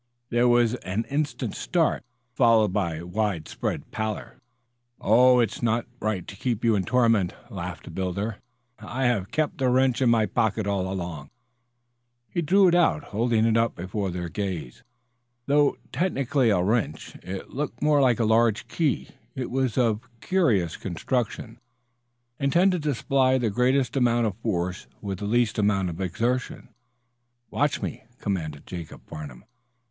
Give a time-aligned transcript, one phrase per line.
[0.31, 2.01] There was an instant start,
[2.33, 4.39] followed by widespread pallor.
[4.99, 8.37] "Oh, it's not right to keep you in torment," laughed the builder.
[8.79, 11.29] "I have kept the wrench in my pocket, all along."
[12.27, 14.81] He drew it out, holding it up before their gaze.
[15.45, 19.09] Though technically a wrench, it looked more like a very large key.
[19.35, 21.59] It was of curious construction,
[22.39, 26.69] intended to supply the greatest amount of force with the least amount of exertion.
[27.51, 29.43] "Watch me," commanded Jacob Farnum.